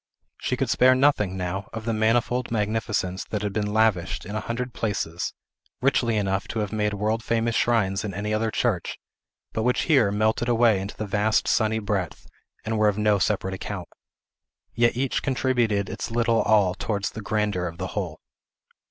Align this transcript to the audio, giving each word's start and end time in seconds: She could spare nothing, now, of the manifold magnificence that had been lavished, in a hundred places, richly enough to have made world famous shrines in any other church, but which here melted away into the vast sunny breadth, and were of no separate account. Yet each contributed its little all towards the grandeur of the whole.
She 0.39 0.57
could 0.57 0.71
spare 0.71 0.95
nothing, 0.95 1.37
now, 1.37 1.69
of 1.73 1.85
the 1.85 1.93
manifold 1.93 2.49
magnificence 2.49 3.23
that 3.25 3.43
had 3.43 3.53
been 3.53 3.71
lavished, 3.71 4.25
in 4.25 4.35
a 4.35 4.39
hundred 4.41 4.73
places, 4.73 5.31
richly 5.79 6.17
enough 6.17 6.47
to 6.47 6.59
have 6.61 6.73
made 6.73 6.95
world 6.95 7.23
famous 7.23 7.53
shrines 7.53 8.03
in 8.03 8.11
any 8.11 8.33
other 8.33 8.49
church, 8.49 8.97
but 9.53 9.61
which 9.61 9.81
here 9.83 10.09
melted 10.11 10.49
away 10.49 10.79
into 10.81 10.97
the 10.97 11.05
vast 11.05 11.47
sunny 11.47 11.77
breadth, 11.77 12.25
and 12.65 12.79
were 12.79 12.87
of 12.87 12.97
no 12.97 13.19
separate 13.19 13.53
account. 13.53 13.89
Yet 14.73 14.97
each 14.97 15.21
contributed 15.21 15.87
its 15.87 16.09
little 16.09 16.41
all 16.41 16.73
towards 16.73 17.11
the 17.11 17.21
grandeur 17.21 17.67
of 17.67 17.77
the 17.77 17.89
whole. 17.93 18.19